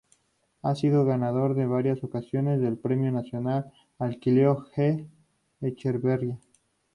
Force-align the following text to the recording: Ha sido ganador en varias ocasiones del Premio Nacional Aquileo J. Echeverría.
Ha 0.63 0.73
sido 0.73 1.05
ganador 1.05 1.59
en 1.59 1.69
varias 1.69 2.03
ocasiones 2.03 2.59
del 2.59 2.75
Premio 2.75 3.11
Nacional 3.11 3.71
Aquileo 3.99 4.55
J. 4.75 5.05
Echeverría. 5.61 6.39